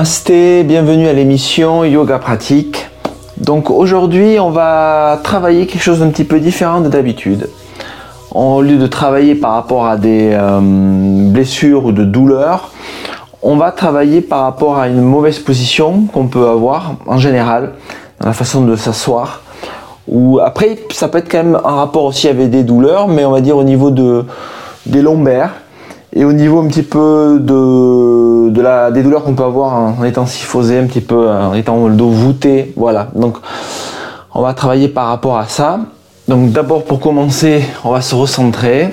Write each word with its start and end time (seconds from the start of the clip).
Bienvenue 0.00 1.08
à 1.08 1.12
l'émission 1.12 1.82
Yoga 1.82 2.20
Pratique. 2.20 2.86
Donc 3.36 3.68
aujourd'hui, 3.68 4.38
on 4.38 4.50
va 4.50 5.18
travailler 5.24 5.66
quelque 5.66 5.82
chose 5.82 5.98
d'un 5.98 6.10
petit 6.10 6.22
peu 6.22 6.38
différent 6.38 6.80
de 6.80 6.88
d'habitude. 6.88 7.48
Au 8.30 8.62
lieu 8.62 8.76
de 8.76 8.86
travailler 8.86 9.34
par 9.34 9.54
rapport 9.54 9.88
à 9.88 9.96
des 9.96 10.30
euh, 10.34 10.60
blessures 10.62 11.84
ou 11.84 11.90
de 11.90 12.04
douleurs, 12.04 12.70
on 13.42 13.56
va 13.56 13.72
travailler 13.72 14.20
par 14.20 14.42
rapport 14.42 14.78
à 14.78 14.86
une 14.86 15.00
mauvaise 15.00 15.40
position 15.40 16.04
qu'on 16.12 16.28
peut 16.28 16.46
avoir 16.46 16.94
en 17.08 17.18
général, 17.18 17.72
dans 18.20 18.28
la 18.28 18.34
façon 18.34 18.62
de 18.62 18.76
s'asseoir. 18.76 19.42
Ou 20.06 20.38
après, 20.38 20.78
ça 20.92 21.08
peut 21.08 21.18
être 21.18 21.28
quand 21.28 21.42
même 21.42 21.60
en 21.64 21.74
rapport 21.74 22.04
aussi 22.04 22.28
avec 22.28 22.50
des 22.50 22.62
douleurs, 22.62 23.08
mais 23.08 23.24
on 23.24 23.32
va 23.32 23.40
dire 23.40 23.56
au 23.56 23.64
niveau 23.64 23.90
de, 23.90 24.24
des 24.86 25.02
lombaires 25.02 25.54
et 26.18 26.24
au 26.24 26.32
niveau 26.32 26.58
un 26.58 26.66
petit 26.66 26.82
peu 26.82 27.38
de, 27.40 28.50
de 28.50 28.60
la, 28.60 28.90
des 28.90 29.04
douleurs 29.04 29.22
qu'on 29.22 29.36
peut 29.36 29.44
avoir 29.44 29.72
en 29.74 30.02
étant 30.02 30.26
syphosé, 30.26 30.76
un 30.76 30.86
petit 30.86 31.00
peu 31.00 31.30
en 31.30 31.54
étant 31.54 31.86
le 31.86 31.94
dos 31.94 32.08
voûté. 32.08 32.72
Voilà. 32.76 33.06
Donc, 33.14 33.38
on 34.34 34.42
va 34.42 34.52
travailler 34.52 34.88
par 34.88 35.06
rapport 35.06 35.38
à 35.38 35.46
ça. 35.46 35.78
Donc, 36.26 36.50
d'abord, 36.50 36.82
pour 36.82 36.98
commencer, 36.98 37.62
on 37.84 37.92
va 37.92 38.00
se 38.00 38.16
recentrer. 38.16 38.92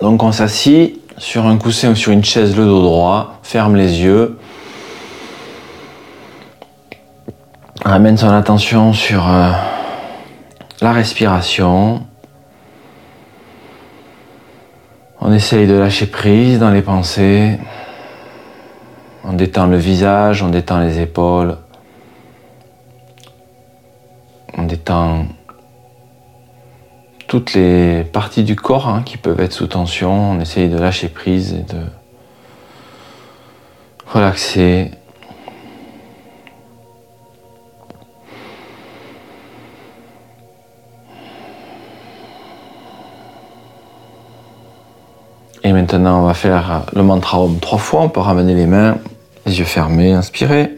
Donc, 0.00 0.22
on 0.22 0.32
s'assit 0.32 0.98
sur 1.18 1.44
un 1.44 1.58
coussin 1.58 1.90
ou 1.90 1.94
sur 1.94 2.10
une 2.10 2.24
chaise, 2.24 2.56
le 2.56 2.64
dos 2.64 2.80
droit, 2.80 3.34
ferme 3.42 3.76
les 3.76 4.00
yeux. 4.00 4.38
Ramène 7.84 8.16
son 8.16 8.30
attention 8.30 8.94
sur 8.94 9.28
euh, 9.28 9.50
la 10.80 10.92
respiration. 10.92 12.00
On 15.24 15.32
essaye 15.32 15.68
de 15.68 15.74
lâcher 15.74 16.06
prise 16.06 16.58
dans 16.58 16.72
les 16.72 16.82
pensées. 16.82 17.56
On 19.22 19.34
détend 19.34 19.66
le 19.66 19.76
visage, 19.76 20.42
on 20.42 20.48
détend 20.48 20.80
les 20.80 20.98
épaules. 20.98 21.58
On 24.58 24.64
détend 24.64 25.26
toutes 27.28 27.54
les 27.54 28.02
parties 28.02 28.42
du 28.42 28.56
corps 28.56 28.88
hein, 28.88 29.02
qui 29.06 29.16
peuvent 29.16 29.38
être 29.38 29.52
sous 29.52 29.68
tension. 29.68 30.32
On 30.32 30.40
essaye 30.40 30.68
de 30.68 30.76
lâcher 30.76 31.06
prise 31.06 31.52
et 31.52 31.72
de 31.72 31.82
relaxer. 34.12 34.90
Maintenant, 45.92 46.22
on 46.22 46.26
va 46.26 46.34
faire 46.34 46.82
le 46.94 47.02
mantra 47.02 47.40
Om 47.40 47.58
trois 47.58 47.78
fois. 47.78 48.02
On 48.02 48.08
peut 48.08 48.20
ramener 48.20 48.54
les 48.54 48.66
mains, 48.66 48.98
les 49.46 49.58
yeux 49.58 49.64
fermés, 49.64 50.12
inspirer. 50.12 50.70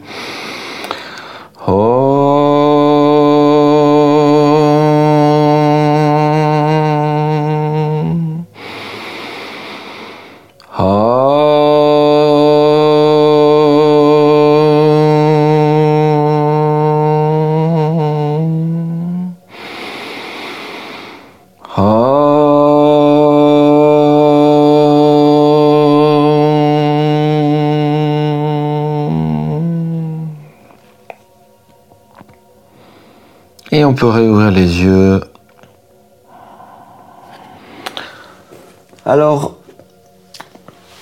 Et 33.75 33.83
on 33.83 33.93
peut 33.93 34.07
réouvrir 34.07 34.51
les 34.51 34.83
yeux. 34.83 35.19
Alors, 39.05 39.55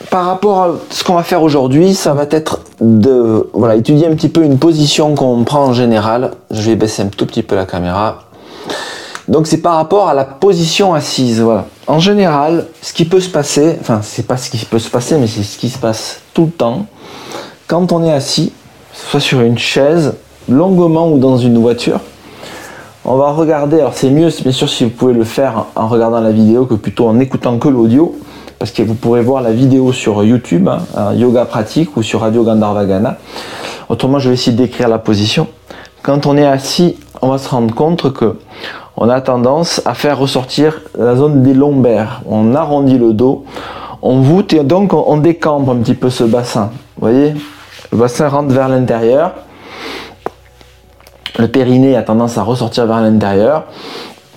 par 0.09 0.25
rapport 0.25 0.63
à 0.63 0.71
ce 0.89 1.03
qu'on 1.03 1.13
va 1.13 1.21
faire 1.21 1.43
aujourd'hui, 1.43 1.93
ça 1.93 2.15
va 2.15 2.25
être 2.31 2.61
de 2.81 3.47
voilà, 3.53 3.75
étudier 3.75 4.07
un 4.07 4.15
petit 4.15 4.27
peu 4.27 4.43
une 4.43 4.57
position 4.57 5.13
qu'on 5.13 5.43
prend 5.43 5.65
en 5.65 5.73
général. 5.73 6.31
Je 6.49 6.63
vais 6.63 6.75
baisser 6.75 7.03
un 7.03 7.09
tout 7.09 7.27
petit 7.27 7.43
peu 7.43 7.55
la 7.55 7.67
caméra. 7.67 8.23
Donc 9.27 9.45
c'est 9.45 9.61
par 9.61 9.75
rapport 9.75 10.07
à 10.07 10.15
la 10.15 10.25
position 10.25 10.95
assise. 10.95 11.41
Voilà. 11.41 11.67
En 11.85 11.99
général, 11.99 12.65
ce 12.81 12.91
qui 12.91 13.05
peut 13.05 13.19
se 13.19 13.29
passer, 13.29 13.77
enfin 13.81 13.99
c'est 14.01 14.25
pas 14.25 14.37
ce 14.37 14.49
qui 14.49 14.65
peut 14.65 14.79
se 14.79 14.89
passer, 14.89 15.19
mais 15.19 15.27
c'est 15.27 15.43
ce 15.43 15.59
qui 15.59 15.69
se 15.69 15.77
passe 15.77 16.21
tout 16.33 16.45
le 16.45 16.51
temps. 16.51 16.87
Quand 17.67 17.91
on 17.91 18.03
est 18.03 18.11
assis, 18.11 18.51
soit 18.93 19.19
sur 19.19 19.41
une 19.41 19.59
chaise, 19.59 20.15
longuement 20.49 21.11
ou 21.11 21.19
dans 21.19 21.37
une 21.37 21.59
voiture, 21.59 21.99
on 23.05 23.15
va 23.17 23.31
regarder, 23.31 23.79
alors 23.79 23.93
c'est 23.93 24.09
mieux 24.09 24.29
bien 24.41 24.51
sûr 24.51 24.69
si 24.69 24.85
vous 24.85 24.89
pouvez 24.89 25.13
le 25.13 25.23
faire 25.23 25.65
en 25.75 25.87
regardant 25.87 26.21
la 26.21 26.31
vidéo 26.31 26.65
que 26.65 26.75
plutôt 26.75 27.07
en 27.07 27.19
écoutant 27.19 27.57
que 27.57 27.67
l'audio, 27.67 28.15
parce 28.59 28.71
que 28.71 28.81
vous 28.81 28.93
pourrez 28.93 29.21
voir 29.21 29.41
la 29.41 29.51
vidéo 29.51 29.91
sur 29.91 30.23
YouTube, 30.23 30.69
hein, 30.69 31.13
Yoga 31.13 31.43
Pratique 31.43 31.97
ou 31.97 32.03
sur 32.03 32.21
Radio 32.21 32.43
Gandharvagana. 32.43 33.17
Autrement, 33.89 34.19
je 34.19 34.29
vais 34.29 34.35
essayer 34.35 34.55
d'écrire 34.55 34.87
la 34.87 34.99
position. 34.99 35.47
Quand 36.01 36.25
on 36.25 36.37
est 36.37 36.45
assis, 36.45 36.97
on 37.21 37.29
va 37.29 37.37
se 37.37 37.49
rendre 37.49 37.75
compte 37.75 38.13
que 38.13 38.37
on 38.95 39.09
a 39.09 39.19
tendance 39.19 39.81
à 39.85 39.95
faire 39.95 40.17
ressortir 40.17 40.81
la 40.97 41.15
zone 41.15 41.43
des 41.43 41.53
lombaires. 41.53 42.21
On 42.29 42.55
arrondit 42.55 42.97
le 42.97 43.11
dos, 43.11 43.43
on 44.01 44.21
voûte 44.21 44.53
et 44.53 44.63
donc 44.63 44.93
on 44.93 45.17
décambre 45.17 45.73
un 45.73 45.77
petit 45.77 45.95
peu 45.95 46.09
ce 46.09 46.23
bassin. 46.23 46.69
Vous 46.97 47.07
voyez? 47.07 47.33
Le 47.91 47.97
bassin 47.97 48.29
rentre 48.29 48.53
vers 48.53 48.69
l'intérieur 48.69 49.33
le 51.39 51.47
périnée 51.47 51.95
a 51.95 52.03
tendance 52.03 52.37
à 52.37 52.43
ressortir 52.43 52.85
vers 52.85 53.01
l'intérieur. 53.01 53.63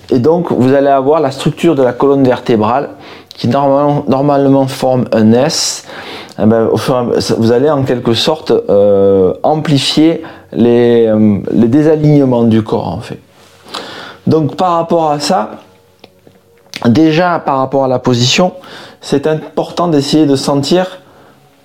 Et 0.09 0.19
donc, 0.19 0.51
vous 0.51 0.73
allez 0.73 0.87
avoir 0.87 1.19
la 1.19 1.31
structure 1.31 1.75
de 1.75 1.83
la 1.83 1.93
colonne 1.93 2.23
vertébrale 2.23 2.89
qui 3.37 3.47
normalement, 3.47 4.67
forme 4.67 5.05
un 5.11 5.31
S. 5.31 5.85
Eh 6.39 6.45
ben, 6.45 6.69
vous 7.37 7.51
allez 7.51 7.69
en 7.69 7.83
quelque 7.83 8.13
sorte 8.13 8.51
euh, 8.51 9.33
amplifier 9.43 10.23
euh, 10.53 11.39
les, 11.51 11.67
désalignements 11.67 12.43
du 12.43 12.63
corps 12.63 12.87
en 12.87 12.99
fait. 12.99 13.19
Donc 14.25 14.55
par 14.55 14.73
rapport 14.73 15.11
à 15.11 15.19
ça, 15.19 15.51
déjà 16.85 17.39
par 17.39 17.57
rapport 17.57 17.85
à 17.85 17.87
la 17.87 17.99
position, 17.99 18.53
c'est 19.01 19.27
important 19.27 19.87
d'essayer 19.87 20.25
de 20.25 20.35
sentir 20.35 20.99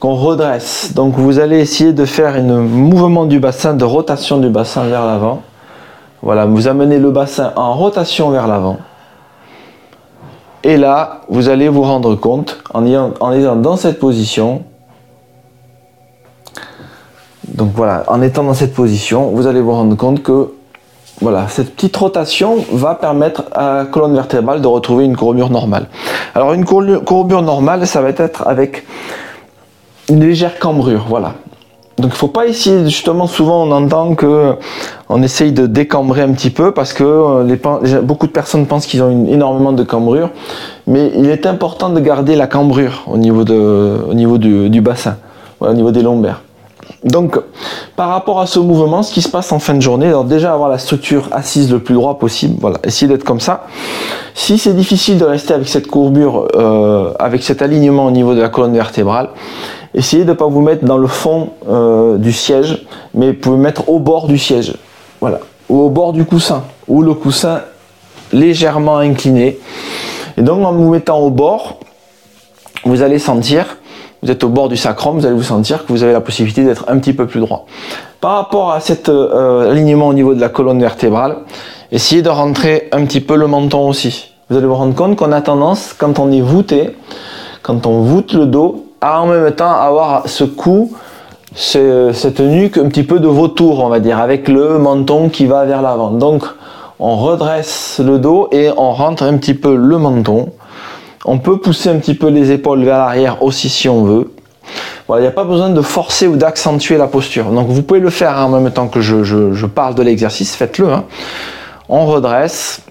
qu'on 0.02 0.14
redresse. 0.16 0.94
Donc 0.96 1.14
vous 1.14 1.38
allez 1.38 1.60
essayer 1.60 1.92
de 1.92 2.04
faire 2.04 2.34
un 2.34 2.42
mouvement 2.42 3.24
du 3.24 3.38
bassin, 3.38 3.72
de 3.72 3.84
rotation 3.84 4.38
du 4.38 4.48
bassin 4.48 4.82
vers 4.86 5.06
l'avant. 5.06 5.42
Voilà, 6.22 6.44
vous 6.44 6.66
amenez 6.66 6.98
le 6.98 7.12
bassin 7.12 7.52
en 7.54 7.74
rotation 7.74 8.30
vers 8.30 8.48
l'avant. 8.48 8.78
Et 10.64 10.76
là, 10.76 11.20
vous 11.28 11.48
allez 11.48 11.68
vous 11.68 11.82
rendre 11.82 12.16
compte, 12.16 12.58
en 12.74 12.84
étant 12.84 13.54
dans 13.54 13.76
cette 13.76 14.00
position, 14.00 14.64
donc 17.46 17.70
voilà, 17.76 18.02
en 18.08 18.22
étant 18.22 18.42
dans 18.42 18.54
cette 18.54 18.74
position, 18.74 19.28
vous 19.28 19.46
allez 19.46 19.60
vous 19.60 19.72
rendre 19.72 19.96
compte 19.96 20.20
que 20.24 20.52
voilà, 21.20 21.46
cette 21.46 21.76
petite 21.76 21.96
rotation 21.96 22.56
va 22.72 22.96
permettre 22.96 23.44
à 23.52 23.74
la 23.74 23.84
colonne 23.84 24.14
vertébrale 24.14 24.60
de 24.60 24.66
retrouver 24.66 25.04
une 25.04 25.16
courbure 25.16 25.50
normale. 25.50 25.86
Alors 26.34 26.54
une 26.54 26.64
courbure 26.64 27.42
normale, 27.42 27.86
ça 27.86 28.00
va 28.00 28.08
être 28.08 28.48
avec 28.48 28.84
une 30.12 30.20
légère 30.20 30.58
cambrure, 30.58 31.06
voilà. 31.08 31.34
Donc 31.98 32.12
il 32.12 32.16
faut 32.16 32.28
pas 32.28 32.46
essayer, 32.46 32.84
justement 32.84 33.26
souvent 33.26 33.64
on 33.64 33.70
entend 33.70 34.14
que 34.14 34.54
on 35.08 35.22
essaye 35.22 35.52
de 35.52 35.66
décambrer 35.66 36.22
un 36.22 36.32
petit 36.32 36.50
peu 36.50 36.72
parce 36.72 36.92
que 36.92 37.04
euh, 37.04 38.00
beaucoup 38.02 38.26
de 38.26 38.32
personnes 38.32 38.66
pensent 38.66 38.86
qu'ils 38.86 39.02
ont 39.02 39.26
énormément 39.26 39.72
de 39.72 39.82
cambrure, 39.82 40.30
mais 40.86 41.12
il 41.16 41.28
est 41.28 41.46
important 41.46 41.90
de 41.90 42.00
garder 42.00 42.34
la 42.34 42.46
cambrure 42.46 43.04
au 43.06 43.18
niveau, 43.18 43.44
de, 43.44 43.98
au 44.08 44.14
niveau 44.14 44.38
du, 44.38 44.80
bassin, 44.80 45.16
au 45.60 45.72
niveau 45.72 45.90
des 45.90 46.02
lombaires. 46.02 46.40
Donc, 47.04 47.36
par 47.96 48.10
rapport 48.10 48.40
à 48.40 48.46
ce 48.46 48.60
mouvement, 48.60 49.02
ce 49.02 49.12
qui 49.12 49.22
se 49.22 49.28
passe 49.28 49.50
en 49.50 49.58
fin 49.58 49.74
de 49.74 49.80
journée, 49.80 50.06
alors 50.06 50.24
déjà 50.24 50.52
avoir 50.52 50.68
la 50.68 50.78
structure 50.78 51.28
assise 51.32 51.70
le 51.72 51.80
plus 51.80 51.94
droit 51.94 52.18
possible, 52.18 52.56
voilà, 52.60 52.78
d'être 52.78 53.24
comme 53.24 53.40
ça. 53.40 53.66
Si 54.34 54.56
c'est 54.56 54.74
difficile 54.74 55.18
de 55.18 55.24
rester 55.24 55.52
avec 55.52 55.68
cette 55.68 55.88
courbure, 55.88 56.48
euh, 56.54 57.12
avec 57.18 57.42
cet 57.42 57.60
alignement 57.60 58.06
au 58.06 58.12
niveau 58.12 58.34
de 58.34 58.40
la 58.40 58.48
colonne 58.48 58.74
vertébrale, 58.74 59.30
essayez 59.94 60.24
de 60.24 60.30
ne 60.30 60.34
pas 60.34 60.46
vous 60.46 60.60
mettre 60.60 60.84
dans 60.84 60.96
le 60.96 61.08
fond 61.08 61.50
euh, 61.68 62.18
du 62.18 62.32
siège, 62.32 62.86
mais 63.14 63.32
vous 63.32 63.38
pouvez 63.38 63.56
mettre 63.56 63.88
au 63.88 63.98
bord 63.98 64.28
du 64.28 64.38
siège, 64.38 64.74
voilà, 65.20 65.40
ou 65.68 65.80
au 65.80 65.90
bord 65.90 66.12
du 66.12 66.24
coussin, 66.24 66.62
ou 66.86 67.02
le 67.02 67.14
coussin 67.14 67.62
légèrement 68.32 68.98
incliné. 68.98 69.58
Et 70.36 70.42
donc 70.42 70.64
en 70.64 70.72
vous 70.72 70.88
mettant 70.88 71.18
au 71.18 71.30
bord, 71.30 71.80
vous 72.84 73.02
allez 73.02 73.18
sentir 73.18 73.76
vous 74.22 74.30
êtes 74.30 74.44
au 74.44 74.48
bord 74.48 74.68
du 74.68 74.76
sacrum, 74.76 75.18
vous 75.18 75.26
allez 75.26 75.34
vous 75.34 75.42
sentir 75.42 75.84
que 75.84 75.92
vous 75.92 76.02
avez 76.02 76.12
la 76.12 76.20
possibilité 76.20 76.64
d'être 76.64 76.84
un 76.88 76.98
petit 76.98 77.12
peu 77.12 77.26
plus 77.26 77.40
droit. 77.40 77.66
Par 78.20 78.36
rapport 78.36 78.70
à 78.70 78.80
cet 78.80 79.08
euh, 79.08 79.70
alignement 79.70 80.08
au 80.08 80.14
niveau 80.14 80.34
de 80.34 80.40
la 80.40 80.48
colonne 80.48 80.80
vertébrale, 80.80 81.38
essayez 81.90 82.22
de 82.22 82.28
rentrer 82.28 82.88
un 82.92 83.04
petit 83.04 83.20
peu 83.20 83.36
le 83.36 83.48
menton 83.48 83.88
aussi. 83.88 84.32
Vous 84.48 84.56
allez 84.56 84.66
vous 84.66 84.74
rendre 84.74 84.94
compte 84.94 85.16
qu'on 85.16 85.32
a 85.32 85.40
tendance, 85.40 85.94
quand 85.96 86.18
on 86.18 86.30
est 86.30 86.40
voûté, 86.40 86.96
quand 87.62 87.86
on 87.86 88.02
voûte 88.02 88.32
le 88.32 88.46
dos, 88.46 88.86
à 89.00 89.22
en 89.22 89.26
même 89.26 89.50
temps 89.52 89.72
avoir 89.72 90.28
ce 90.28 90.44
cou 90.44 90.92
cette 91.54 92.40
nuque 92.40 92.78
un 92.78 92.88
petit 92.88 93.02
peu 93.02 93.18
de 93.18 93.28
vautour, 93.28 93.80
on 93.84 93.88
va 93.88 94.00
dire, 94.00 94.18
avec 94.18 94.48
le 94.48 94.78
menton 94.78 95.28
qui 95.28 95.46
va 95.46 95.64
vers 95.64 95.82
l'avant. 95.82 96.10
Donc, 96.10 96.44
on 96.98 97.16
redresse 97.16 98.00
le 98.02 98.18
dos 98.18 98.48
et 98.52 98.70
on 98.76 98.92
rentre 98.92 99.24
un 99.24 99.36
petit 99.36 99.54
peu 99.54 99.74
le 99.74 99.98
menton. 99.98 100.50
On 101.24 101.38
peut 101.38 101.58
pousser 101.58 101.88
un 101.88 101.98
petit 101.98 102.14
peu 102.14 102.28
les 102.28 102.50
épaules 102.50 102.82
vers 102.84 102.98
l'arrière 102.98 103.42
aussi 103.42 103.68
si 103.68 103.88
on 103.88 104.04
veut. 104.04 104.32
Voilà, 105.06 105.22
il 105.22 105.24
n'y 105.24 105.28
a 105.28 105.34
pas 105.34 105.44
besoin 105.44 105.70
de 105.70 105.80
forcer 105.80 106.26
ou 106.26 106.36
d'accentuer 106.36 106.96
la 106.96 107.06
posture. 107.06 107.50
Donc 107.50 107.68
vous 107.68 107.82
pouvez 107.82 108.00
le 108.00 108.10
faire 108.10 108.36
en 108.38 108.48
même 108.48 108.70
temps 108.72 108.88
que 108.88 109.00
je, 109.00 109.66
parle 109.66 109.94
de 109.94 110.02
l'exercice, 110.02 110.56
faites-le. 110.56 110.92
Hein. 110.92 111.04
On 111.88 112.06
redresse 112.06 112.82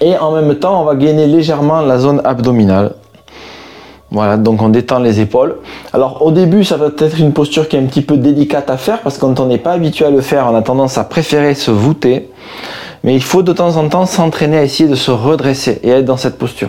et 0.00 0.16
en 0.16 0.32
même 0.32 0.54
temps 0.54 0.80
on 0.80 0.84
va 0.84 0.94
gainer 0.94 1.26
légèrement 1.26 1.80
la 1.80 1.98
zone 1.98 2.22
abdominale. 2.24 2.94
Voilà, 4.12 4.36
donc 4.36 4.60
on 4.60 4.70
détend 4.70 4.98
les 4.98 5.20
épaules. 5.20 5.56
Alors 5.92 6.22
au 6.22 6.32
début, 6.32 6.64
ça 6.64 6.76
va 6.76 6.86
être 6.86 7.20
une 7.20 7.32
posture 7.32 7.68
qui 7.68 7.76
est 7.76 7.80
un 7.80 7.86
petit 7.86 8.02
peu 8.02 8.16
délicate 8.16 8.68
à 8.68 8.76
faire 8.76 9.00
parce 9.02 9.16
que 9.16 9.20
quand 9.20 9.38
on 9.38 9.46
n'est 9.46 9.58
pas 9.58 9.72
habitué 9.72 10.04
à 10.04 10.10
le 10.10 10.20
faire, 10.20 10.48
on 10.50 10.56
a 10.56 10.62
tendance 10.62 10.98
à 10.98 11.04
préférer 11.04 11.54
se 11.54 11.70
voûter. 11.70 12.28
Mais 13.02 13.14
il 13.14 13.22
faut 13.22 13.42
de 13.42 13.52
temps 13.52 13.76
en 13.76 13.88
temps 13.88 14.06
s'entraîner 14.06 14.58
à 14.58 14.62
essayer 14.62 14.88
de 14.88 14.94
se 14.94 15.10
redresser 15.10 15.80
et 15.82 15.90
être 15.90 16.04
dans 16.04 16.18
cette 16.18 16.38
posture. 16.38 16.68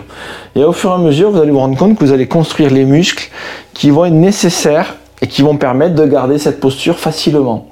Et 0.56 0.64
au 0.64 0.72
fur 0.72 0.90
et 0.90 0.94
à 0.94 0.98
mesure, 0.98 1.30
vous 1.30 1.40
allez 1.40 1.50
vous 1.50 1.58
rendre 1.58 1.76
compte 1.76 1.98
que 1.98 2.04
vous 2.04 2.12
allez 2.12 2.26
construire 2.26 2.70
les 2.70 2.84
muscles 2.84 3.30
qui 3.74 3.90
vont 3.90 4.06
être 4.06 4.14
nécessaires 4.14 4.96
et 5.20 5.26
qui 5.26 5.42
vont 5.42 5.56
permettre 5.56 5.94
de 5.94 6.06
garder 6.06 6.38
cette 6.38 6.60
posture 6.60 6.98
facilement. 6.98 7.68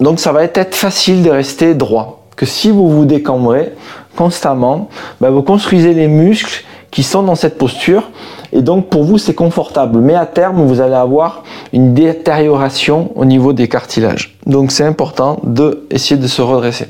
Donc 0.00 0.20
ça 0.20 0.32
va 0.32 0.44
être 0.44 0.74
facile 0.74 1.22
de 1.22 1.30
rester 1.30 1.74
droit. 1.74 2.24
Que 2.36 2.46
si 2.46 2.70
vous 2.70 2.90
vous 2.90 3.04
décambrez 3.04 3.72
constamment, 4.16 4.88
ben, 5.20 5.30
vous 5.30 5.42
construisez 5.42 5.94
les 5.94 6.08
muscles 6.08 6.64
qui 6.90 7.02
sont 7.02 7.22
dans 7.22 7.34
cette 7.34 7.56
posture 7.56 8.10
et 8.52 8.60
donc 8.60 8.88
pour 8.90 9.04
vous 9.04 9.16
c'est 9.16 9.34
confortable. 9.34 9.98
Mais 10.00 10.14
à 10.14 10.26
terme 10.26 10.66
vous 10.66 10.80
allez 10.80 10.94
avoir 10.94 11.42
une 11.72 11.94
détérioration 11.94 13.12
au 13.16 13.24
niveau 13.24 13.52
des 13.52 13.68
cartilages. 13.68 14.36
Donc 14.46 14.72
c'est 14.72 14.84
important 14.84 15.40
d'essayer 15.42 16.20
de 16.20 16.26
se 16.26 16.42
redresser. 16.42 16.88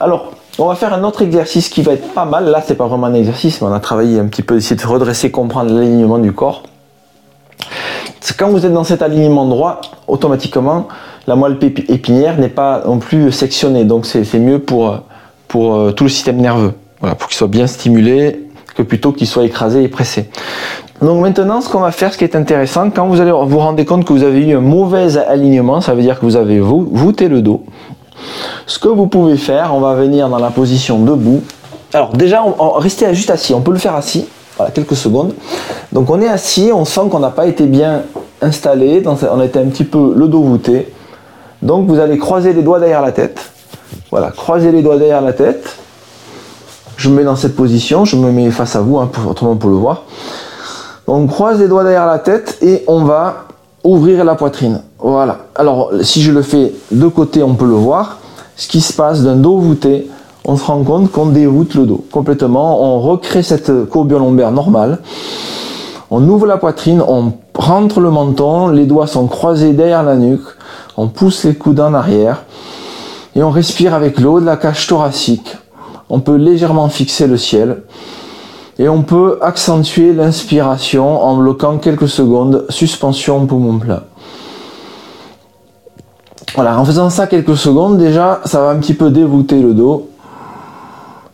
Alors, 0.00 0.32
on 0.58 0.66
va 0.66 0.74
faire 0.74 0.92
un 0.92 1.04
autre 1.04 1.22
exercice 1.22 1.68
qui 1.68 1.82
va 1.82 1.92
être 1.92 2.12
pas 2.12 2.24
mal. 2.24 2.46
Là, 2.46 2.62
c'est 2.64 2.74
pas 2.74 2.86
vraiment 2.86 3.06
un 3.06 3.14
exercice, 3.14 3.60
mais 3.60 3.68
on 3.68 3.72
a 3.72 3.80
travaillé 3.80 4.18
un 4.18 4.26
petit 4.26 4.42
peu, 4.42 4.56
essayer 4.56 4.76
de 4.76 4.86
redresser, 4.86 5.30
comprendre 5.30 5.72
l'alignement 5.72 6.18
du 6.18 6.32
corps. 6.32 6.62
Quand 8.38 8.48
vous 8.48 8.64
êtes 8.64 8.72
dans 8.72 8.84
cet 8.84 9.02
alignement 9.02 9.46
droit, 9.46 9.80
automatiquement, 10.08 10.88
la 11.26 11.36
moelle 11.36 11.58
épinière 11.88 12.38
n'est 12.38 12.48
pas 12.48 12.82
non 12.86 12.98
plus 12.98 13.30
sectionnée. 13.30 13.84
Donc, 13.84 14.06
c'est 14.06 14.38
mieux 14.38 14.58
pour, 14.58 15.00
pour 15.48 15.74
euh, 15.74 15.92
tout 15.92 16.04
le 16.04 16.10
système 16.10 16.38
nerveux. 16.38 16.74
Voilà, 17.00 17.14
pour 17.14 17.28
qu'il 17.28 17.36
soit 17.36 17.48
bien 17.48 17.66
stimulé 17.66 18.48
que 18.74 18.82
plutôt 18.82 19.12
qu'il 19.12 19.26
soit 19.26 19.44
écrasé 19.44 19.84
et 19.84 19.88
pressé. 19.88 20.28
Donc 21.00 21.20
maintenant, 21.20 21.60
ce 21.60 21.68
qu'on 21.68 21.80
va 21.80 21.90
faire, 21.90 22.12
ce 22.12 22.18
qui 22.18 22.24
est 22.24 22.36
intéressant, 22.36 22.90
quand 22.90 23.06
vous 23.06 23.20
allez 23.20 23.30
vous 23.30 23.58
rendre 23.58 23.82
compte 23.84 24.04
que 24.04 24.12
vous 24.12 24.22
avez 24.22 24.40
eu 24.46 24.56
un 24.56 24.60
mauvais 24.60 25.16
alignement, 25.18 25.80
ça 25.80 25.94
veut 25.94 26.02
dire 26.02 26.18
que 26.18 26.24
vous 26.24 26.36
avez 26.36 26.60
voûté 26.60 27.28
le 27.28 27.42
dos. 27.42 27.64
Ce 28.66 28.78
que 28.78 28.88
vous 28.88 29.06
pouvez 29.06 29.36
faire, 29.36 29.74
on 29.74 29.80
va 29.80 29.94
venir 29.94 30.28
dans 30.28 30.38
la 30.38 30.50
position 30.50 30.98
debout. 31.00 31.42
Alors 31.92 32.12
déjà, 32.12 32.42
on, 32.44 32.70
restez 32.72 33.12
juste 33.14 33.30
assis. 33.30 33.54
On 33.54 33.60
peut 33.60 33.72
le 33.72 33.78
faire 33.78 33.94
assis. 33.94 34.26
Voilà, 34.56 34.70
quelques 34.70 34.96
secondes. 34.96 35.34
Donc 35.92 36.10
on 36.10 36.20
est 36.20 36.28
assis, 36.28 36.70
on 36.72 36.84
sent 36.84 37.02
qu'on 37.10 37.18
n'a 37.18 37.30
pas 37.30 37.46
été 37.46 37.66
bien 37.66 38.02
installé, 38.40 39.02
on 39.06 39.40
était 39.42 39.58
un 39.58 39.66
petit 39.66 39.84
peu 39.84 40.14
le 40.16 40.28
dos 40.28 40.42
voûté. 40.42 40.92
Donc 41.62 41.88
vous 41.88 41.98
allez 41.98 42.18
croiser 42.18 42.52
les 42.52 42.62
doigts 42.62 42.78
derrière 42.78 43.02
la 43.02 43.12
tête. 43.12 43.40
Voilà, 44.10 44.30
croiser 44.30 44.70
les 44.70 44.82
doigts 44.82 44.96
derrière 44.96 45.22
la 45.22 45.32
tête. 45.32 45.76
Je 46.96 47.08
me 47.08 47.16
mets 47.16 47.24
dans 47.24 47.36
cette 47.36 47.56
position, 47.56 48.04
je 48.04 48.16
me 48.16 48.30
mets 48.30 48.50
face 48.50 48.76
à 48.76 48.80
vous, 48.80 48.98
hein, 48.98 49.08
pour, 49.12 49.28
autrement 49.30 49.56
pour 49.56 49.70
le 49.70 49.76
voir. 49.76 50.02
On 51.06 51.26
croise 51.26 51.58
les 51.58 51.68
doigts 51.68 51.82
derrière 51.82 52.06
la 52.06 52.18
tête 52.18 52.58
et 52.62 52.84
on 52.86 53.04
va 53.04 53.46
ouvrir 53.84 54.24
la 54.24 54.34
poitrine. 54.34 54.80
Voilà. 54.98 55.38
Alors, 55.54 55.90
si 56.02 56.22
je 56.22 56.32
le 56.32 56.42
fais 56.42 56.72
de 56.90 57.06
côté, 57.06 57.42
on 57.42 57.54
peut 57.54 57.66
le 57.66 57.74
voir. 57.74 58.18
Ce 58.56 58.66
qui 58.66 58.80
se 58.80 58.92
passe 58.92 59.22
d'un 59.22 59.36
dos 59.36 59.58
voûté, 59.58 60.08
on 60.44 60.56
se 60.56 60.64
rend 60.64 60.82
compte 60.82 61.12
qu'on 61.12 61.26
dévoûte 61.26 61.74
le 61.74 61.86
dos 61.86 62.04
complètement. 62.10 62.82
On 62.82 63.00
recrée 63.00 63.42
cette 63.42 63.88
courbure 63.88 64.18
lombaire 64.18 64.50
normale. 64.50 64.98
On 66.10 66.26
ouvre 66.28 66.46
la 66.46 66.58
poitrine, 66.58 67.02
on 67.06 67.32
rentre 67.54 68.00
le 68.00 68.10
menton, 68.10 68.68
les 68.68 68.86
doigts 68.86 69.06
sont 69.06 69.26
croisés 69.26 69.72
derrière 69.72 70.02
la 70.02 70.16
nuque. 70.16 70.46
On 70.96 71.08
pousse 71.08 71.44
les 71.44 71.54
coudes 71.54 71.80
en 71.80 71.92
arrière 71.92 72.44
et 73.34 73.42
on 73.42 73.50
respire 73.50 73.94
avec 73.94 74.20
l'eau 74.20 74.40
de 74.40 74.46
la 74.46 74.56
cage 74.56 74.86
thoracique. 74.86 75.56
On 76.08 76.20
peut 76.20 76.36
légèrement 76.36 76.88
fixer 76.88 77.26
le 77.26 77.36
ciel. 77.36 77.82
Et 78.78 78.88
on 78.88 79.02
peut 79.02 79.38
accentuer 79.40 80.12
l'inspiration 80.12 81.22
en 81.22 81.36
bloquant 81.36 81.78
quelques 81.78 82.08
secondes, 82.08 82.66
suspension 82.68 83.46
poumon 83.46 83.78
plat. 83.78 84.04
Voilà, 86.54 86.78
en 86.78 86.84
faisant 86.84 87.10
ça 87.10 87.26
quelques 87.26 87.56
secondes, 87.56 87.98
déjà, 87.98 88.40
ça 88.44 88.60
va 88.60 88.70
un 88.70 88.76
petit 88.76 88.94
peu 88.94 89.10
dévoûter 89.10 89.60
le 89.60 89.74
dos. 89.74 90.08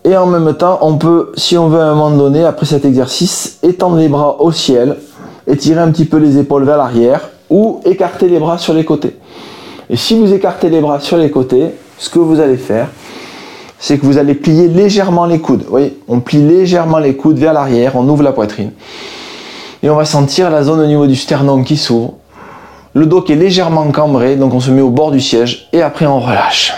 Et 0.04 0.16
en 0.16 0.26
même 0.26 0.54
temps, 0.54 0.78
on 0.82 0.96
peut, 0.96 1.32
si 1.36 1.58
on 1.58 1.68
veut 1.68 1.80
à 1.80 1.90
un 1.90 1.94
moment 1.94 2.16
donné, 2.16 2.44
après 2.44 2.66
cet 2.66 2.84
exercice, 2.84 3.58
étendre 3.62 3.96
les 3.96 4.08
bras 4.08 4.40
au 4.40 4.50
ciel, 4.52 4.96
étirer 5.46 5.80
un 5.80 5.90
petit 5.90 6.06
peu 6.06 6.16
les 6.16 6.38
épaules 6.38 6.64
vers 6.64 6.78
l'arrière, 6.78 7.28
ou 7.50 7.80
écarter 7.84 8.28
les 8.28 8.38
bras 8.38 8.56
sur 8.56 8.72
les 8.72 8.84
côtés. 8.84 9.18
Et 9.90 9.96
si 9.96 10.18
vous 10.18 10.32
écartez 10.32 10.70
les 10.70 10.80
bras 10.80 11.00
sur 11.00 11.16
les 11.16 11.30
côtés, 11.30 11.74
ce 11.98 12.08
que 12.08 12.18
vous 12.18 12.40
allez 12.40 12.56
faire, 12.56 12.88
c'est 13.80 13.96
que 13.96 14.04
vous 14.04 14.18
allez 14.18 14.34
plier 14.34 14.68
légèrement 14.68 15.24
les 15.24 15.40
coudes. 15.40 15.62
Vous 15.64 15.70
voyez, 15.70 15.98
on 16.06 16.20
plie 16.20 16.46
légèrement 16.46 16.98
les 16.98 17.16
coudes 17.16 17.38
vers 17.38 17.54
l'arrière, 17.54 17.96
on 17.96 18.06
ouvre 18.08 18.22
la 18.22 18.32
poitrine. 18.32 18.72
Et 19.82 19.88
on 19.88 19.96
va 19.96 20.04
sentir 20.04 20.50
la 20.50 20.62
zone 20.62 20.80
au 20.80 20.86
niveau 20.86 21.06
du 21.06 21.16
sternum 21.16 21.64
qui 21.64 21.78
s'ouvre. 21.78 22.14
Le 22.92 23.06
dos 23.06 23.22
qui 23.22 23.32
est 23.32 23.36
légèrement 23.36 23.90
cambré, 23.90 24.36
donc 24.36 24.52
on 24.52 24.60
se 24.60 24.70
met 24.70 24.82
au 24.82 24.90
bord 24.90 25.10
du 25.10 25.20
siège 25.20 25.68
et 25.72 25.80
après 25.80 26.04
on 26.04 26.20
relâche. 26.20 26.74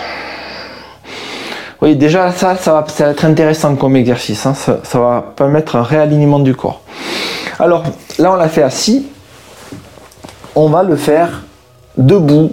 Vous 1.04 1.86
voyez, 1.88 1.96
déjà 1.96 2.30
ça, 2.30 2.54
ça 2.56 2.72
va, 2.72 3.10
être 3.10 3.24
intéressant 3.24 3.74
comme 3.74 3.96
exercice. 3.96 4.46
Hein. 4.46 4.54
Ça, 4.54 4.78
ça 4.84 5.00
va 5.00 5.32
permettre 5.34 5.74
un 5.74 5.82
réalignement 5.82 6.38
du 6.38 6.54
corps. 6.54 6.82
Alors 7.58 7.82
là, 8.20 8.32
on 8.32 8.36
l'a 8.36 8.48
fait 8.48 8.62
assis. 8.62 9.06
On 10.54 10.68
va 10.68 10.84
le 10.84 10.94
faire 10.94 11.42
debout 11.98 12.52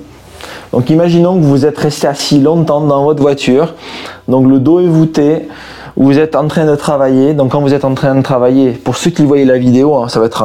donc 0.71 0.89
imaginons 0.89 1.35
que 1.39 1.43
vous 1.43 1.65
êtes 1.65 1.77
resté 1.77 2.07
assis 2.07 2.39
longtemps 2.39 2.81
dans 2.81 3.03
votre 3.03 3.21
voiture, 3.21 3.73
donc 4.27 4.47
le 4.47 4.59
dos 4.59 4.79
est 4.79 4.87
voûté, 4.87 5.47
vous 5.95 6.17
êtes 6.17 6.35
en 6.35 6.47
train 6.47 6.65
de 6.65 6.75
travailler, 6.75 7.33
donc 7.33 7.51
quand 7.51 7.61
vous 7.61 7.73
êtes 7.73 7.85
en 7.85 7.93
train 7.93 8.15
de 8.15 8.21
travailler, 8.21 8.71
pour 8.71 8.95
ceux 8.95 9.11
qui 9.11 9.25
voient 9.25 9.43
la 9.43 9.57
vidéo, 9.57 9.95
hein, 9.95 10.07
ça 10.07 10.19
va 10.19 10.27
être, 10.27 10.43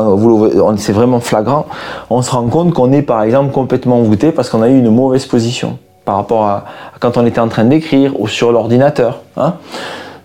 c'est 0.78 0.92
vraiment 0.92 1.20
flagrant, 1.20 1.66
on 2.10 2.22
se 2.22 2.30
rend 2.30 2.46
compte 2.48 2.74
qu'on 2.74 2.92
est 2.92 3.02
par 3.02 3.22
exemple 3.22 3.52
complètement 3.52 4.00
voûté 4.02 4.32
parce 4.32 4.48
qu'on 4.48 4.62
a 4.62 4.68
eu 4.68 4.78
une 4.78 4.90
mauvaise 4.90 5.26
position 5.26 5.78
par 6.04 6.16
rapport 6.16 6.44
à 6.44 6.64
quand 7.00 7.16
on 7.16 7.26
était 7.26 7.40
en 7.40 7.48
train 7.48 7.64
d'écrire 7.64 8.18
ou 8.20 8.28
sur 8.28 8.52
l'ordinateur. 8.52 9.20
Hein. 9.36 9.54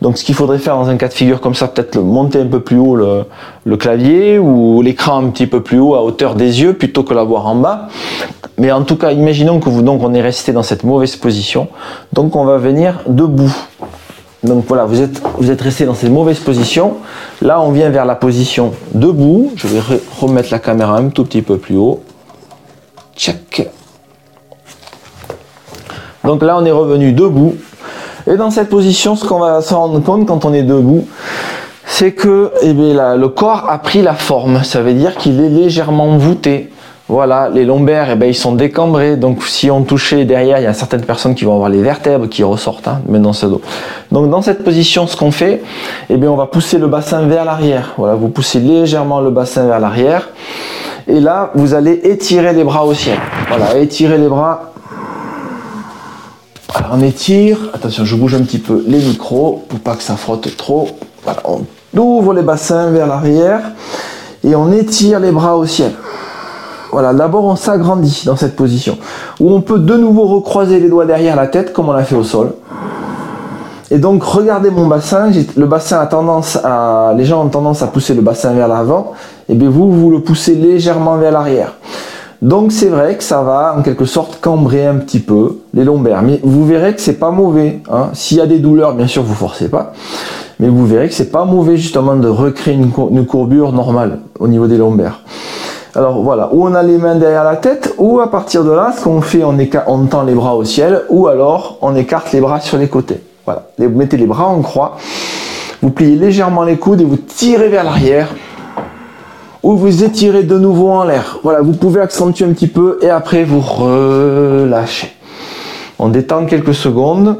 Donc 0.01 0.17
ce 0.17 0.23
qu'il 0.23 0.35
faudrait 0.35 0.59
faire 0.59 0.75
dans 0.75 0.89
un 0.89 0.95
cas 0.95 1.09
de 1.09 1.13
figure 1.13 1.41
comme 1.41 1.55
ça, 1.55 1.67
peut-être 1.67 1.97
monter 1.97 2.39
un 2.39 2.47
peu 2.47 2.61
plus 2.61 2.77
haut 2.77 2.95
le, 2.95 3.77
clavier 3.77 4.39
ou 4.39 4.81
l'écran 4.81 5.23
un 5.25 5.29
petit 5.29 5.47
peu 5.47 5.61
plus 5.61 5.79
haut 5.79 5.95
à 5.95 6.03
hauteur 6.03 6.35
des 6.35 6.61
yeux 6.61 6.73
plutôt 6.73 7.03
que 7.03 7.13
l'avoir 7.13 7.47
en 7.47 7.55
bas. 7.55 7.87
Mais 8.57 8.71
en 8.71 8.83
tout 8.83 8.95
cas, 8.95 9.11
imaginons 9.11 9.59
que 9.59 9.69
vous 9.69 9.81
donc 9.81 10.01
on 10.03 10.13
est 10.13 10.21
resté 10.21 10.53
dans 10.53 10.63
cette 10.63 10.83
mauvaise 10.83 11.15
position. 11.15 11.67
Donc 12.13 12.35
on 12.35 12.45
va 12.45 12.57
venir 12.57 13.01
debout. 13.07 13.53
Donc 14.43 14.65
voilà, 14.69 14.85
vous 14.85 15.01
êtes, 15.01 15.21
vous 15.37 15.51
êtes 15.51 15.61
resté 15.61 15.85
dans 15.85 15.95
cette 15.95 16.11
mauvaise 16.11 16.39
position. 16.39 16.95
Là, 17.41 17.59
on 17.59 17.71
vient 17.71 17.89
vers 17.89 18.05
la 18.05 18.15
position 18.15 18.71
debout. 18.93 19.51
Je 19.57 19.67
vais 19.67 19.81
remettre 20.21 20.49
la 20.51 20.59
caméra 20.59 20.97
un 20.97 21.09
tout 21.09 21.25
petit 21.25 21.41
peu 21.41 21.57
plus 21.57 21.75
haut. 21.75 22.03
Check. 23.17 23.69
Donc 26.23 26.41
là, 26.41 26.57
on 26.57 26.63
est 26.63 26.71
revenu 26.71 27.11
debout. 27.11 27.55
Et 28.29 28.37
dans 28.37 28.51
cette 28.51 28.69
position, 28.69 29.15
ce 29.15 29.25
qu'on 29.25 29.39
va 29.39 29.61
se 29.61 29.73
rendre 29.73 29.99
compte 30.01 30.27
quand 30.27 30.45
on 30.45 30.53
est 30.53 30.61
debout, 30.63 31.07
c'est 31.85 32.11
que 32.11 32.51
eh 32.61 32.73
bien, 32.73 33.15
le 33.15 33.27
corps 33.29 33.65
a 33.67 33.79
pris 33.79 34.03
la 34.03 34.13
forme. 34.13 34.63
Ça 34.63 34.81
veut 34.81 34.93
dire 34.93 35.15
qu'il 35.15 35.41
est 35.41 35.49
légèrement 35.49 36.15
voûté. 36.17 36.69
Voilà, 37.07 37.49
les 37.49 37.65
lombaires, 37.65 38.09
eh 38.11 38.15
bien, 38.15 38.27
ils 38.27 38.35
sont 38.35 38.53
décambrés. 38.53 39.15
Donc, 39.15 39.41
si 39.41 39.71
on 39.71 39.81
touchait 39.81 40.25
derrière, 40.25 40.59
il 40.59 40.63
y 40.65 40.67
a 40.67 40.75
certaines 40.75 41.01
personnes 41.01 41.33
qui 41.33 41.43
vont 41.43 41.55
avoir 41.55 41.69
les 41.69 41.81
vertèbres 41.81 42.29
qui 42.29 42.43
ressortent, 42.43 42.87
hein, 42.87 43.01
mais 43.07 43.17
dans 43.17 43.33
ce 43.33 43.47
dos. 43.47 43.61
Donc, 44.11 44.29
dans 44.29 44.43
cette 44.43 44.63
position, 44.63 45.07
ce 45.07 45.17
qu'on 45.17 45.31
fait, 45.31 45.63
eh 46.11 46.17
bien, 46.17 46.29
on 46.29 46.35
va 46.35 46.45
pousser 46.45 46.77
le 46.77 46.85
bassin 46.85 47.21
vers 47.21 47.45
l'arrière. 47.45 47.95
Voilà, 47.97 48.13
vous 48.13 48.29
poussez 48.29 48.59
légèrement 48.59 49.21
le 49.21 49.31
bassin 49.31 49.65
vers 49.65 49.79
l'arrière. 49.79 50.29
Et 51.07 51.19
là, 51.19 51.49
vous 51.55 51.73
allez 51.73 51.99
étirer 52.03 52.53
les 52.53 52.63
bras 52.63 52.85
au 52.85 52.93
ciel. 52.93 53.17
Voilà, 53.47 53.79
étirer 53.79 54.19
les 54.19 54.27
bras 54.27 54.71
on 56.91 57.01
étire, 57.01 57.57
attention 57.73 58.05
je 58.05 58.15
bouge 58.15 58.35
un 58.35 58.41
petit 58.41 58.59
peu 58.59 58.83
les 58.87 58.99
micros 58.99 59.63
pour 59.67 59.79
pas 59.79 59.95
que 59.95 60.03
ça 60.03 60.15
frotte 60.15 60.55
trop. 60.57 60.89
On 61.45 61.61
ouvre 61.97 62.33
les 62.33 62.41
bassins 62.41 62.89
vers 62.89 63.07
l'arrière 63.07 63.61
et 64.43 64.55
on 64.55 64.71
étire 64.71 65.19
les 65.19 65.31
bras 65.31 65.57
au 65.57 65.65
ciel. 65.65 65.91
Voilà, 66.91 67.13
d'abord 67.13 67.45
on 67.45 67.55
s'agrandit 67.55 68.23
dans 68.25 68.35
cette 68.35 68.55
position 68.55 68.97
où 69.39 69.53
on 69.53 69.61
peut 69.61 69.79
de 69.79 69.95
nouveau 69.95 70.25
recroiser 70.25 70.79
les 70.79 70.89
doigts 70.89 71.05
derrière 71.05 71.35
la 71.35 71.47
tête 71.47 71.73
comme 71.73 71.89
on 71.89 71.93
l'a 71.93 72.03
fait 72.03 72.15
au 72.15 72.23
sol. 72.23 72.53
Et 73.91 73.97
donc 73.97 74.23
regardez 74.23 74.69
mon 74.69 74.87
bassin, 74.87 75.31
le 75.55 75.65
bassin 75.65 75.99
a 75.99 76.05
tendance 76.05 76.57
à, 76.63 77.13
les 77.17 77.25
gens 77.25 77.43
ont 77.43 77.49
tendance 77.49 77.81
à 77.81 77.87
pousser 77.87 78.13
le 78.13 78.21
bassin 78.21 78.53
vers 78.53 78.67
l'avant, 78.67 79.13
et 79.47 79.55
bien 79.55 79.69
vous, 79.69 79.91
vous 79.91 80.11
le 80.11 80.19
poussez 80.21 80.53
légèrement 80.53 81.17
vers 81.17 81.31
l'arrière. 81.31 81.73
Donc 82.41 82.71
c'est 82.71 82.87
vrai 82.87 83.17
que 83.17 83.23
ça 83.23 83.41
va 83.41 83.75
en 83.77 83.81
quelque 83.81 84.05
sorte 84.05 84.39
cambrer 84.39 84.85
un 84.85 84.95
petit 84.95 85.19
peu 85.19 85.59
les 85.73 85.83
lombaires. 85.83 86.21
Mais 86.21 86.39
vous 86.43 86.65
verrez 86.65 86.95
que 86.95 87.01
c'est 87.01 87.19
pas 87.19 87.31
mauvais. 87.31 87.81
Hein. 87.91 88.09
S'il 88.13 88.37
y 88.37 88.41
a 88.41 88.45
des 88.45 88.59
douleurs, 88.59 88.93
bien 88.93 89.07
sûr, 89.07 89.23
vous 89.23 89.33
forcez 89.33 89.67
pas. 89.67 89.91
Mais 90.59 90.69
vous 90.69 90.85
verrez 90.85 91.09
que 91.09 91.13
c'est 91.13 91.31
pas 91.31 91.45
mauvais 91.45 91.75
justement 91.77 92.15
de 92.15 92.27
recréer 92.27 92.75
une, 92.75 93.25
courbure 93.25 93.73
normale 93.73 94.19
au 94.39 94.47
niveau 94.47 94.67
des 94.67 94.77
lombaires. 94.77 95.21
Alors 95.95 96.21
voilà, 96.21 96.49
ou 96.53 96.65
on 96.65 96.75
a 96.75 96.83
les 96.83 96.97
mains 96.97 97.15
derrière 97.15 97.43
la 97.43 97.55
tête, 97.55 97.93
ou 97.97 98.19
à 98.19 98.29
partir 98.29 98.63
de 98.63 98.71
là, 98.71 98.93
ce 98.95 99.03
qu'on 99.03 99.21
fait, 99.21 99.43
on, 99.43 99.57
on 99.87 100.05
tend 100.05 100.23
les 100.23 100.35
bras 100.35 100.55
au 100.55 100.63
ciel, 100.63 101.01
ou 101.09 101.27
alors 101.27 101.77
on 101.81 101.95
écarte 101.95 102.31
les 102.31 102.41
bras 102.41 102.59
sur 102.59 102.77
les 102.77 102.87
côtés. 102.87 103.21
Voilà, 103.45 103.63
vous 103.79 103.89
mettez 103.89 104.17
les 104.17 104.27
bras 104.27 104.45
en 104.45 104.61
croix, 104.61 104.97
vous 105.81 105.89
pliez 105.89 106.15
légèrement 106.15 106.63
les 106.63 106.77
coudes 106.77 107.01
et 107.01 107.05
vous 107.05 107.17
tirez 107.17 107.69
vers 107.69 107.83
l'arrière, 107.83 108.27
ou 109.63 109.75
vous 109.75 110.03
étirez 110.03 110.43
de 110.43 110.57
nouveau 110.57 110.89
en 110.89 111.03
l'air. 111.03 111.39
Voilà, 111.43 111.61
vous 111.61 111.73
pouvez 111.73 112.01
accentuer 112.01 112.45
un 112.45 112.53
petit 112.53 112.67
peu 112.67 112.99
et 113.01 113.09
après 113.09 113.43
vous 113.43 113.59
relâchez. 113.59 115.11
On 115.97 116.09
détend 116.09 116.45
quelques 116.45 116.73
secondes. 116.73 117.37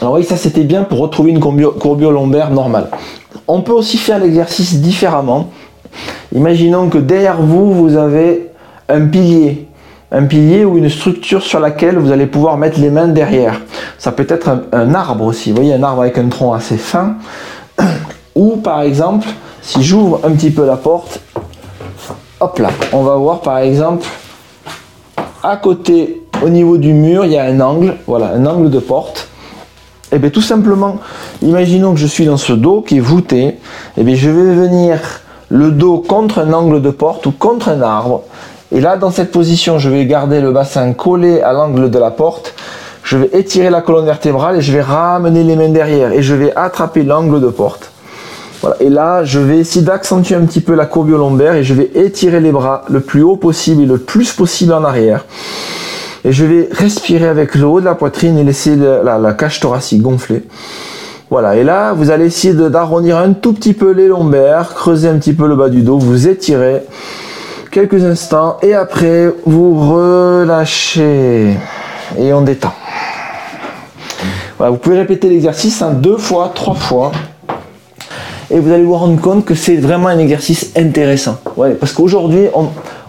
Alors 0.00 0.14
oui, 0.14 0.24
ça 0.24 0.36
c'était 0.36 0.64
bien 0.64 0.82
pour 0.82 0.98
retrouver 0.98 1.30
une 1.30 1.40
courbure, 1.40 2.10
lombaire 2.10 2.50
normale. 2.50 2.88
On 3.46 3.60
peut 3.60 3.72
aussi 3.72 3.98
faire 3.98 4.18
l'exercice 4.18 4.80
différemment. 4.80 5.50
Imaginons 6.34 6.88
que 6.88 6.98
derrière 6.98 7.40
vous, 7.40 7.72
vous 7.72 7.96
avez 7.96 8.50
un 8.88 9.06
pilier. 9.06 9.68
Un 10.10 10.24
pilier 10.24 10.64
ou 10.64 10.76
une 10.76 10.90
structure 10.90 11.42
sur 11.42 11.60
laquelle 11.60 11.98
vous 11.98 12.12
allez 12.12 12.26
pouvoir 12.26 12.56
mettre 12.58 12.80
les 12.80 12.90
mains 12.90 13.08
derrière. 13.08 13.60
Ça 13.96 14.12
peut 14.12 14.26
être 14.28 14.48
un, 14.48 14.62
un 14.72 14.94
arbre 14.94 15.24
aussi. 15.24 15.50
Vous 15.50 15.56
voyez, 15.56 15.72
un 15.72 15.82
arbre 15.82 16.02
avec 16.02 16.18
un 16.18 16.28
tronc 16.28 16.52
assez 16.52 16.76
fin. 16.76 17.16
Ou 18.34 18.56
par 18.56 18.82
exemple, 18.82 19.28
si 19.60 19.82
j'ouvre 19.82 20.20
un 20.24 20.30
petit 20.32 20.50
peu 20.50 20.66
la 20.66 20.76
porte, 20.76 21.20
hop 22.40 22.58
là, 22.58 22.70
on 22.92 23.02
va 23.02 23.16
voir 23.16 23.40
par 23.40 23.58
exemple 23.58 24.06
à 25.42 25.56
côté 25.56 26.22
au 26.42 26.48
niveau 26.48 26.76
du 26.76 26.92
mur, 26.92 27.24
il 27.24 27.32
y 27.32 27.38
a 27.38 27.44
un 27.44 27.60
angle, 27.60 27.96
voilà, 28.06 28.32
un 28.34 28.46
angle 28.46 28.70
de 28.70 28.78
porte. 28.78 29.28
Et 30.10 30.16
eh 30.16 30.18
bien 30.18 30.30
tout 30.30 30.42
simplement, 30.42 30.98
imaginons 31.40 31.94
que 31.94 32.00
je 32.00 32.06
suis 32.06 32.26
dans 32.26 32.36
ce 32.36 32.52
dos 32.52 32.82
qui 32.82 32.98
est 32.98 33.00
voûté, 33.00 33.44
et 33.44 33.58
eh 33.98 34.02
bien 34.02 34.14
je 34.14 34.28
vais 34.28 34.54
venir 34.54 34.98
le 35.48 35.70
dos 35.70 35.98
contre 35.98 36.38
un 36.38 36.52
angle 36.52 36.82
de 36.82 36.90
porte 36.90 37.26
ou 37.26 37.32
contre 37.32 37.68
un 37.68 37.80
arbre. 37.82 38.22
Et 38.72 38.80
là, 38.80 38.96
dans 38.96 39.10
cette 39.10 39.30
position, 39.30 39.78
je 39.78 39.90
vais 39.90 40.06
garder 40.06 40.40
le 40.40 40.50
bassin 40.50 40.94
collé 40.94 41.42
à 41.42 41.52
l'angle 41.52 41.90
de 41.90 41.98
la 41.98 42.10
porte. 42.10 42.54
Je 43.02 43.18
vais 43.18 43.30
étirer 43.38 43.68
la 43.68 43.82
colonne 43.82 44.06
vertébrale 44.06 44.56
et 44.56 44.60
je 44.62 44.72
vais 44.72 44.80
ramener 44.80 45.44
les 45.44 45.56
mains 45.56 45.68
derrière 45.68 46.12
et 46.12 46.22
je 46.22 46.34
vais 46.34 46.54
attraper 46.56 47.02
l'angle 47.02 47.40
de 47.40 47.48
porte. 47.48 47.91
Et 48.80 48.90
là, 48.90 49.24
je 49.24 49.40
vais 49.40 49.58
essayer 49.58 49.84
d'accentuer 49.84 50.36
un 50.36 50.44
petit 50.44 50.60
peu 50.60 50.74
la 50.74 50.86
courbure 50.86 51.18
lombaire 51.18 51.54
et 51.54 51.64
je 51.64 51.74
vais 51.74 51.90
étirer 51.94 52.40
les 52.40 52.52
bras 52.52 52.84
le 52.88 53.00
plus 53.00 53.22
haut 53.22 53.36
possible 53.36 53.82
et 53.82 53.86
le 53.86 53.98
plus 53.98 54.32
possible 54.32 54.72
en 54.72 54.84
arrière. 54.84 55.24
Et 56.24 56.30
je 56.30 56.44
vais 56.44 56.68
respirer 56.70 57.26
avec 57.26 57.56
le 57.56 57.66
haut 57.66 57.80
de 57.80 57.84
la 57.84 57.96
poitrine 57.96 58.38
et 58.38 58.44
laisser 58.44 58.76
la, 58.76 59.32
cage 59.32 59.58
thoracique 59.58 60.02
gonfler. 60.02 60.44
Voilà, 61.30 61.56
et 61.56 61.64
là, 61.64 61.92
vous 61.92 62.10
allez 62.10 62.26
essayer 62.26 62.54
d'arrondir 62.54 63.16
un 63.16 63.32
tout 63.32 63.52
petit 63.52 63.72
peu 63.72 63.90
les 63.90 64.06
lombaires, 64.06 64.74
creuser 64.74 65.08
un 65.08 65.18
petit 65.18 65.32
peu 65.32 65.48
le 65.48 65.56
bas 65.56 65.68
du 65.70 65.82
dos, 65.82 65.98
vous 65.98 66.28
étirez 66.28 66.82
quelques 67.70 68.04
instants 68.04 68.58
et 68.62 68.74
après, 68.74 69.32
vous 69.46 69.74
relâchez 69.90 71.56
et 72.18 72.32
on 72.32 72.42
détend. 72.42 72.74
Voilà, 74.58 74.70
vous 74.70 74.76
pouvez 74.76 74.98
répéter 74.98 75.28
l'exercice 75.30 75.80
hein, 75.82 75.90
deux 75.90 76.18
fois, 76.18 76.52
trois 76.54 76.74
fois 76.74 77.10
et 78.52 78.60
vous 78.60 78.70
allez 78.70 78.84
vous 78.84 78.94
rendre 78.94 79.20
compte 79.20 79.44
que 79.46 79.54
c'est 79.54 79.76
vraiment 79.76 80.08
un 80.08 80.18
exercice 80.18 80.72
intéressant. 80.76 81.38
Parce 81.80 81.92
qu'aujourd'hui, 81.92 82.48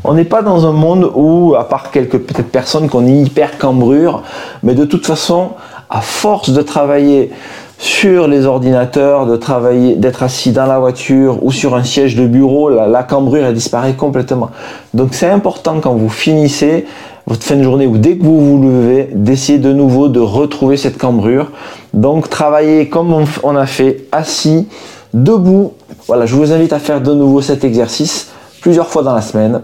on, 0.05 0.13
n'est 0.13 0.23
pas 0.23 0.41
dans 0.41 0.65
un 0.65 0.71
monde 0.71 1.11
où, 1.15 1.53
à 1.55 1.67
part 1.67 1.91
quelques 1.91 2.17
personnes 2.43 2.87
qu'on 2.87 3.05
est 3.05 3.17
hyper 3.17 3.57
cambrure, 3.57 4.23
mais 4.63 4.73
de 4.73 4.85
toute 4.85 5.05
façon, 5.05 5.49
à 5.89 5.99
force 5.99 6.51
de 6.51 6.61
travailler 6.61 7.31
sur 7.77 8.29
les 8.29 8.45
ordinateurs, 8.45 9.25
de 9.25 9.35
travailler, 9.35 9.95
d'être 9.97 10.23
assis 10.23 10.53
dans 10.53 10.65
la 10.65 10.79
voiture 10.79 11.43
ou 11.43 11.51
sur 11.51 11.75
un 11.75 11.83
siège 11.83 12.15
de 12.15 12.25
bureau, 12.25 12.69
la, 12.69 13.03
cambrure 13.03 13.45
elle 13.45 13.53
disparaît 13.53 13.93
complètement. 13.93 14.49
Donc 14.93 15.13
c'est 15.13 15.29
important 15.29 15.81
quand 15.81 15.93
vous 15.93 16.09
finissez 16.09 16.85
votre 17.27 17.43
fin 17.43 17.57
de 17.57 17.63
journée 17.63 17.85
ou 17.85 17.97
dès 17.97 18.15
que 18.15 18.23
vous 18.23 18.39
vous 18.39 18.63
levez, 18.63 19.09
d'essayer 19.13 19.57
de 19.57 19.73
nouveau 19.73 20.07
de 20.07 20.21
retrouver 20.21 20.77
cette 20.77 20.97
cambrure. 20.97 21.51
Donc 21.93 22.29
travailler 22.29 22.87
comme 22.87 23.13
on 23.43 23.55
a 23.57 23.65
fait, 23.65 24.05
assis, 24.13 24.67
debout. 25.13 25.73
Voilà, 26.07 26.25
je 26.25 26.35
vous 26.35 26.51
invite 26.51 26.73
à 26.73 26.79
faire 26.79 27.01
de 27.01 27.13
nouveau 27.13 27.41
cet 27.41 27.63
exercice 27.63 28.29
plusieurs 28.61 28.87
fois 28.87 29.03
dans 29.03 29.13
la 29.13 29.21
semaine. 29.21 29.61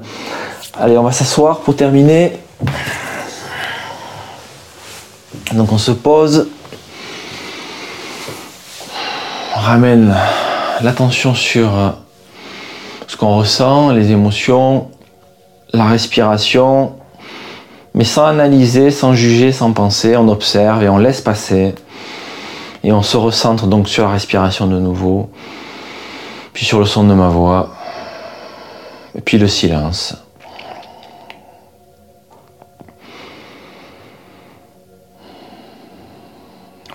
Allez, 0.79 0.97
on 0.97 1.03
va 1.03 1.11
s'asseoir 1.11 1.59
pour 1.59 1.75
terminer. 1.75 2.37
Donc 5.53 5.71
on 5.71 5.77
se 5.77 5.91
pose. 5.91 6.47
On 9.55 9.59
ramène 9.59 10.15
l'attention 10.81 11.33
sur 11.33 11.71
ce 13.07 13.17
qu'on 13.17 13.35
ressent, 13.37 13.91
les 13.91 14.11
émotions, 14.11 14.89
la 15.73 15.85
respiration, 15.85 16.93
mais 17.93 18.03
sans 18.03 18.25
analyser, 18.25 18.91
sans 18.91 19.13
juger, 19.13 19.51
sans 19.51 19.73
penser, 19.73 20.15
on 20.15 20.27
observe 20.29 20.83
et 20.83 20.89
on 20.89 20.97
laisse 20.97 21.21
passer. 21.21 21.73
Et 22.83 22.91
on 22.93 23.01
se 23.01 23.17
recentre 23.17 23.67
donc 23.67 23.89
sur 23.89 24.05
la 24.05 24.11
respiration 24.11 24.67
de 24.67 24.79
nouveau, 24.79 25.29
puis 26.53 26.65
sur 26.65 26.79
le 26.79 26.85
son 26.85 27.03
de 27.03 27.13
ma 27.13 27.27
voix. 27.27 27.71
Et 29.15 29.21
puis 29.21 29.37
le 29.37 29.47
silence. 29.47 30.15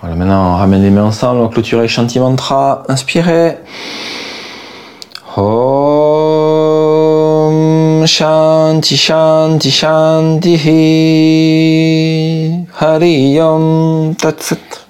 Voilà, 0.01 0.15
maintenant 0.15 0.53
on 0.53 0.57
ramène 0.57 0.81
les 0.83 0.89
mains 0.89 1.05
ensemble, 1.05 1.41
on 1.41 1.49
clôture 1.49 1.87
Shanti 1.87 2.19
Mantra. 2.19 2.83
Inspirez. 2.89 3.57
Om 5.37 5.45
Shanti 8.07 8.97
Shanti 8.97 9.69
Shanti 9.69 10.57
Hari 12.79 13.41
Om 13.41 14.15
Tatsat. 14.15 14.84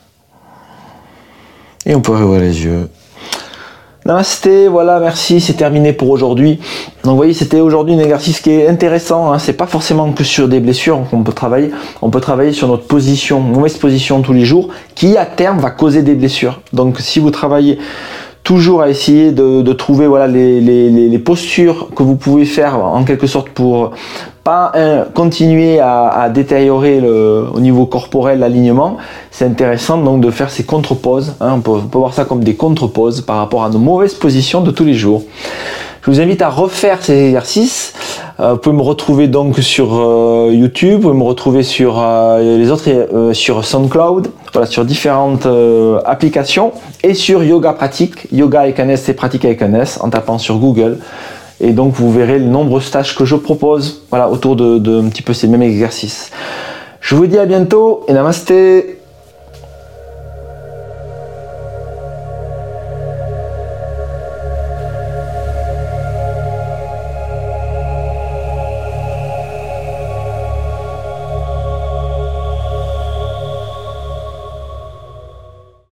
Et 1.85 1.95
on 1.95 2.01
peut 2.01 2.13
ouvrir 2.13 2.41
les 2.41 2.63
yeux. 2.63 2.89
Namasté, 4.05 4.67
voilà, 4.67 4.99
merci, 4.99 5.41
c'est 5.41 5.53
terminé 5.53 5.91
pour 5.91 6.11
aujourd'hui. 6.11 6.59
Donc 7.03 7.11
vous 7.11 7.15
voyez, 7.15 7.33
c'était 7.33 7.59
aujourd'hui 7.59 7.95
un 7.95 7.99
exercice 7.99 8.39
qui 8.39 8.51
est 8.51 8.67
intéressant. 8.67 9.33
Hein. 9.33 9.39
C'est 9.39 9.53
pas 9.53 9.65
forcément 9.65 10.11
que 10.11 10.23
sur 10.23 10.47
des 10.47 10.59
blessures 10.59 11.01
qu'on 11.09 11.23
peut 11.23 11.33
travailler. 11.33 11.71
On 12.03 12.11
peut 12.11 12.21
travailler 12.21 12.51
sur 12.51 12.67
notre 12.67 12.85
position, 12.85 13.39
mauvaise 13.39 13.77
position 13.77 14.21
tous 14.21 14.33
les 14.33 14.45
jours, 14.45 14.69
qui 14.93 15.17
à 15.17 15.25
terme 15.25 15.57
va 15.57 15.71
causer 15.71 16.03
des 16.03 16.13
blessures. 16.13 16.61
Donc 16.71 16.99
si 16.99 17.19
vous 17.19 17.31
travaillez 17.31 17.79
toujours 18.45 18.83
à 18.83 18.89
essayer 18.89 19.31
de, 19.31 19.73
trouver 19.73 20.07
voilà 20.07 20.27
les, 20.27 20.61
les, 20.61 21.19
postures 21.19 21.89
que 21.95 22.03
vous 22.03 22.15
pouvez 22.15 22.45
faire 22.45 22.77
en 22.77 23.03
quelque 23.03 23.27
sorte 23.27 23.49
pour 23.49 23.91
pas 24.43 24.71
euh, 24.75 25.03
continuer 25.11 25.79
à, 25.79 26.29
détériorer 26.29 27.01
le, 27.01 27.47
au 27.51 27.59
niveau 27.59 27.87
corporel 27.87 28.39
l'alignement, 28.39 28.97
c'est 29.31 29.45
intéressant 29.45 29.97
donc 29.97 30.21
de 30.21 30.29
faire 30.29 30.51
ces 30.51 30.63
contre-poses. 30.63 31.33
Hein. 31.41 31.53
on, 31.55 31.61
peut, 31.61 31.97
voir 31.97 32.13
ça 32.13 32.23
comme 32.23 32.43
des 32.43 32.53
contre-poses 32.53 33.21
par 33.21 33.37
rapport 33.37 33.63
à 33.63 33.69
nos 33.69 33.79
mauvaises 33.79 34.13
positions 34.13 34.61
de 34.61 34.69
tous 34.69 34.85
les 34.85 34.93
jours. 34.93 35.23
Je 36.03 36.11
vous 36.11 36.21
invite 36.21 36.43
à 36.43 36.49
refaire 36.49 37.01
ces 37.01 37.25
exercices. 37.25 37.93
Euh, 38.39 38.53
vous 38.53 38.59
pouvez 38.59 38.75
me 38.75 38.83
retrouver 38.83 39.27
donc 39.27 39.57
sur 39.57 39.95
euh, 39.95 40.51
YouTube, 40.53 40.97
vous 40.97 41.07
pouvez 41.07 41.17
me 41.17 41.23
retrouver 41.23 41.63
sur 41.63 41.93
les 42.39 42.69
autres, 42.69 43.33
sur 43.33 43.65
SoundCloud, 43.65 44.27
voilà, 44.55 44.67
sur 44.67 44.85
différentes 44.85 45.47
applications 46.05 46.71
et 47.03 47.13
sur 47.13 47.43
Yoga 47.43 47.73
Pratique, 47.73 48.27
Yoga 48.31 48.61
avec 48.61 48.79
un 48.79 48.89
S 48.89 49.09
et 49.09 49.13
Pratique 49.13 49.45
avec 49.45 49.61
un 49.61 49.73
S 49.73 49.99
en 50.01 50.09
tapant 50.09 50.37
sur 50.37 50.57
Google. 50.57 50.97
Et 51.61 51.71
donc 51.71 51.93
vous 51.93 52.11
verrez 52.11 52.39
le 52.39 52.45
nombre 52.45 52.79
de 52.79 52.83
stages 52.83 53.15
que 53.15 53.25
je 53.25 53.35
propose 53.35 54.03
autour 54.31 54.55
de, 54.55 54.77
de 54.77 55.01
un 55.01 55.09
petit 55.09 55.21
peu 55.21 55.33
ces 55.33 55.47
mêmes 55.47 55.61
exercices. 55.61 56.31
Je 57.01 57.15
vous 57.15 57.27
dis 57.27 57.37
à 57.37 57.45
bientôt 57.45 58.03
et 58.07 58.13
namasté 58.13 58.97